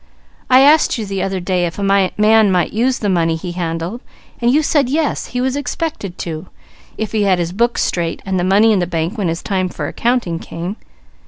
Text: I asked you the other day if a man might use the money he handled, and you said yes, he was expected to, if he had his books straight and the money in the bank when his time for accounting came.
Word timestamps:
I 0.49 0.61
asked 0.61 0.97
you 0.97 1.05
the 1.05 1.21
other 1.21 1.39
day 1.39 1.67
if 1.67 1.77
a 1.77 1.83
man 2.17 2.51
might 2.51 2.73
use 2.73 2.97
the 2.97 3.07
money 3.07 3.35
he 3.35 3.51
handled, 3.51 4.01
and 4.41 4.49
you 4.49 4.63
said 4.63 4.89
yes, 4.89 5.27
he 5.27 5.39
was 5.41 5.55
expected 5.55 6.17
to, 6.25 6.47
if 6.97 7.11
he 7.11 7.21
had 7.21 7.37
his 7.37 7.51
books 7.51 7.83
straight 7.83 8.19
and 8.25 8.39
the 8.39 8.43
money 8.43 8.71
in 8.71 8.79
the 8.79 8.87
bank 8.87 9.15
when 9.15 9.27
his 9.27 9.43
time 9.43 9.69
for 9.69 9.87
accounting 9.87 10.39
came. 10.39 10.75